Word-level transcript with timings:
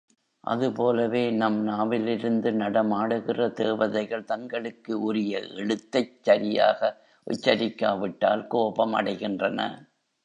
அதுபோலவே 0.43 1.31
நம் 1.31 1.59
நாவிலிருந்து 1.63 2.51
நடமாடுகிற 2.51 3.49
தேவதைகள் 3.51 4.25
தங்களுக்கு 4.25 5.01
உரிய 5.01 5.33
எழுத்தைச் 5.55 6.17
சரியாக 6.21 6.81
உச்சரிக்காவிட்டால் 7.27 8.47
கோபம் 8.47 8.95
அடைகின்றன. 8.95 9.59